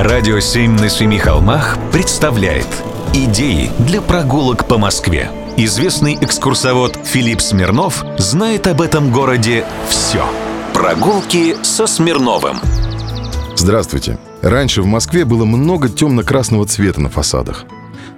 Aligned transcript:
Радио 0.00 0.38
«Семь 0.38 0.78
на 0.78 0.88
семи 0.88 1.18
холмах» 1.18 1.76
представляет 1.90 2.68
Идеи 3.12 3.68
для 3.80 4.00
прогулок 4.00 4.68
по 4.68 4.78
Москве. 4.78 5.28
Известный 5.56 6.16
экскурсовод 6.20 6.96
Филипп 7.04 7.40
Смирнов 7.40 8.04
знает 8.16 8.68
об 8.68 8.80
этом 8.80 9.10
городе 9.10 9.64
все. 9.88 10.24
Прогулки 10.72 11.56
со 11.64 11.88
Смирновым. 11.88 12.58
Здравствуйте. 13.56 14.20
Раньше 14.40 14.82
в 14.82 14.86
Москве 14.86 15.24
было 15.24 15.44
много 15.44 15.88
темно-красного 15.88 16.64
цвета 16.64 17.00
на 17.00 17.08
фасадах. 17.08 17.64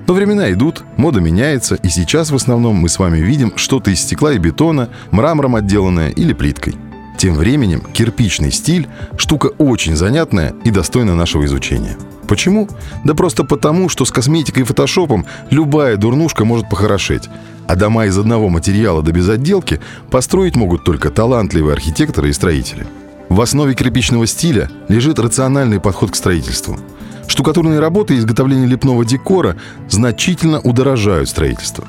Но 0.06 0.12
времена 0.12 0.52
идут, 0.52 0.82
мода 0.98 1.20
меняется, 1.20 1.76
и 1.76 1.88
сейчас 1.88 2.30
в 2.30 2.34
основном 2.34 2.76
мы 2.76 2.90
с 2.90 2.98
вами 2.98 3.20
видим 3.20 3.54
что-то 3.56 3.90
из 3.90 4.02
стекла 4.02 4.34
и 4.34 4.38
бетона, 4.38 4.90
мрамором 5.12 5.56
отделанное 5.56 6.10
или 6.10 6.34
плиткой. 6.34 6.74
Тем 7.20 7.34
временем 7.34 7.82
кирпичный 7.92 8.50
стиль– 8.50 8.88
штука 9.18 9.48
очень 9.58 9.94
занятная 9.94 10.54
и 10.64 10.70
достойна 10.70 11.14
нашего 11.14 11.44
изучения. 11.44 11.98
Почему? 12.26 12.66
Да 13.04 13.12
просто 13.12 13.44
потому, 13.44 13.90
что 13.90 14.06
с 14.06 14.10
косметикой 14.10 14.62
и 14.62 14.64
фотошопом 14.64 15.26
любая 15.50 15.98
дурнушка 15.98 16.46
может 16.46 16.70
похорошеть. 16.70 17.28
А 17.68 17.76
дома 17.76 18.06
из 18.06 18.16
одного 18.16 18.48
материала 18.48 19.02
да 19.02 19.12
без 19.12 19.28
отделки 19.28 19.82
построить 20.10 20.56
могут 20.56 20.82
только 20.82 21.10
талантливые 21.10 21.74
архитекторы 21.74 22.30
и 22.30 22.32
строители. 22.32 22.86
В 23.28 23.38
основе 23.42 23.74
кирпичного 23.74 24.26
стиля 24.26 24.70
лежит 24.88 25.18
рациональный 25.18 25.78
подход 25.78 26.12
к 26.12 26.16
строительству. 26.16 26.78
Штукатурные 27.28 27.80
работы 27.80 28.14
и 28.14 28.18
изготовление 28.18 28.66
лепного 28.66 29.04
декора 29.04 29.56
значительно 29.90 30.58
удорожают 30.60 31.28
строительство. 31.28 31.86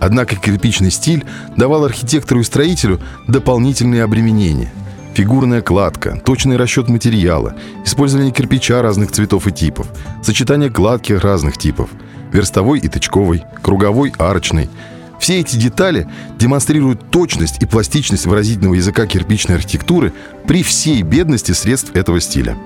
Однако 0.00 0.36
кирпичный 0.36 0.90
стиль 0.90 1.24
давал 1.56 1.84
архитектору 1.84 2.40
и 2.40 2.44
строителю 2.44 3.00
дополнительные 3.28 4.02
обременения– 4.02 4.72
Фигурная 5.14 5.60
кладка, 5.60 6.20
точный 6.24 6.56
расчет 6.56 6.88
материала, 6.88 7.54
использование 7.84 8.32
кирпича 8.32 8.80
разных 8.80 9.10
цветов 9.10 9.46
и 9.48 9.52
типов, 9.52 9.88
сочетание 10.22 10.70
кладки 10.70 11.12
разных 11.12 11.58
типов, 11.58 11.90
верстовой 12.32 12.78
и 12.78 12.88
тычковой, 12.88 13.42
круговой, 13.60 14.12
арочной. 14.18 14.70
Все 15.18 15.40
эти 15.40 15.56
детали 15.56 16.08
демонстрируют 16.38 17.10
точность 17.10 17.60
и 17.62 17.66
пластичность 17.66 18.26
выразительного 18.26 18.74
языка 18.74 19.06
кирпичной 19.06 19.56
архитектуры 19.56 20.12
при 20.46 20.62
всей 20.62 21.02
бедности 21.02 21.52
средств 21.52 21.94
этого 21.94 22.20
стиля. 22.20 22.56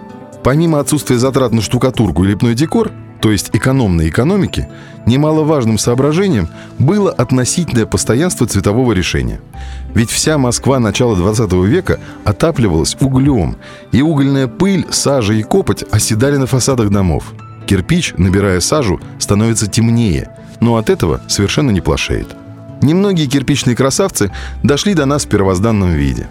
Помимо 0.45 0.79
отсутствия 0.79 1.19
затрат 1.19 1.53
на 1.53 1.63
штукатурку 1.63 2.25
и 2.25 2.29
лепной 2.29 2.55
декор, 2.55 2.93
то 3.25 3.33
есть 3.33 3.49
экономной 3.55 4.11
экономики, 4.11 4.69
немаловажным 5.07 5.79
соображением 5.79 6.51
было 6.79 7.11
относительное 7.11 7.87
постоянство 7.87 8.47
цветового 8.47 8.93
решения. 8.93 9.41
Ведь 9.95 10.11
вся 10.11 10.37
Москва 10.37 10.79
начала 10.79 11.17
20 11.17 11.51
века 11.55 12.01
отапливалась 12.25 12.95
углем, 13.01 13.57
и 13.93 14.03
угольная 14.03 14.47
пыль, 14.47 14.85
сажа 14.91 15.33
и 15.33 15.43
копоть 15.43 15.85
оседали 15.91 16.37
на 16.37 16.47
фасадах 16.47 16.91
домов. 16.91 17.33
Кирпич, 17.67 18.13
набирая 18.19 18.61
сажу, 18.61 19.01
становится 19.19 19.69
темнее, 19.69 20.29
но 20.61 20.77
от 20.77 20.91
этого 20.91 21.23
совершенно 21.27 21.71
не 21.71 21.81
плашеет. 21.81 22.37
Немногие 22.85 23.27
кирпичные 23.27 23.75
красавцы 23.75 24.31
дошли 24.63 24.93
до 24.93 25.07
нас 25.07 25.25
в 25.25 25.29
первозданном 25.29 25.95
виде. 25.95 26.29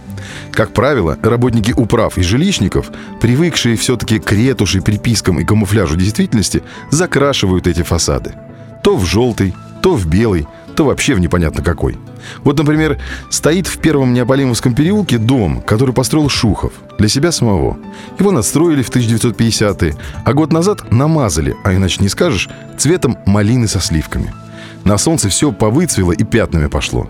Как 0.51 0.71
правило, 0.71 1.17
работники 1.23 1.71
управ 1.71 2.19
и 2.19 2.21
жилищников, 2.21 2.91
привыкшие 3.19 3.75
все-таки 3.75 4.19
к 4.19 4.31
ретуши, 4.31 4.79
припискам 4.79 5.39
и 5.39 5.45
камуфляжу 5.45 5.95
действительности, 5.95 6.61
закрашивают 6.91 7.65
эти 7.65 7.81
фасады. 7.81 8.35
То 8.83 8.95
в 8.97 9.03
желтый, 9.03 9.55
то 9.81 9.95
в 9.95 10.05
белый, 10.05 10.45
то 10.75 10.85
вообще 10.85 11.15
в 11.15 11.19
непонятно 11.19 11.63
какой. 11.63 11.97
Вот, 12.43 12.55
например, 12.59 12.99
стоит 13.31 13.65
в 13.65 13.79
первом 13.79 14.13
Неаполимовском 14.13 14.75
переулке 14.75 15.17
дом, 15.17 15.59
который 15.59 15.95
построил 15.95 16.29
Шухов 16.29 16.73
для 16.99 17.07
себя 17.07 17.31
самого. 17.31 17.79
Его 18.19 18.29
настроили 18.29 18.83
в 18.83 18.91
1950-е, 18.91 19.95
а 20.23 20.33
год 20.33 20.53
назад 20.53 20.91
намазали, 20.91 21.55
а 21.63 21.73
иначе 21.73 21.97
не 21.99 22.09
скажешь, 22.09 22.47
цветом 22.77 23.17
малины 23.25 23.67
со 23.67 23.79
сливками– 23.79 24.31
на 24.84 24.98
солнце 24.98 25.30
все 25.30 25.52
повыцвело 25.52 26.12
и 26.12 26.23
пятнами 26.23 26.67
пошло. 26.67 27.10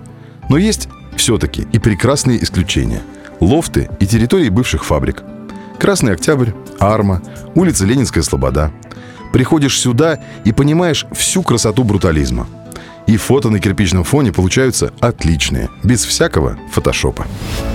Но 0.49 0.57
есть 0.57 0.89
все-таки 1.15 1.67
и 1.71 1.79
прекрасные 1.79 2.43
исключения. 2.43 3.01
Лофты 3.39 3.89
и 3.99 4.05
территории 4.05 4.49
бывших 4.49 4.85
фабрик. 4.85 5.23
Красный 5.79 6.13
Октябрь, 6.13 6.51
Арма, 6.79 7.21
улица 7.55 7.85
Ленинская 7.85 8.23
Слобода. 8.23 8.71
Приходишь 9.31 9.79
сюда 9.79 10.19
и 10.45 10.51
понимаешь 10.51 11.05
всю 11.13 11.41
красоту 11.41 11.83
брутализма. 11.83 12.47
И 13.07 13.17
фото 13.17 13.49
на 13.49 13.59
кирпичном 13.59 14.03
фоне 14.03 14.31
получаются 14.31 14.93
отличные, 14.99 15.69
без 15.83 16.05
всякого 16.05 16.57
фотошопа. 16.71 17.25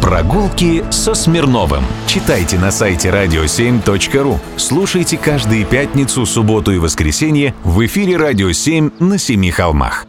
Прогулки 0.00 0.84
со 0.90 1.14
Смирновым. 1.14 1.84
Читайте 2.06 2.58
на 2.58 2.70
сайте 2.70 3.08
radio7.ru. 3.08 4.38
Слушайте 4.56 5.16
каждые 5.16 5.64
пятницу, 5.64 6.24
субботу 6.26 6.72
и 6.72 6.78
воскресенье 6.78 7.54
в 7.64 7.84
эфире 7.86 8.16
«Радио 8.16 8.50
7» 8.50 8.92
на 9.02 9.18
Семи 9.18 9.50
холмах. 9.50 10.06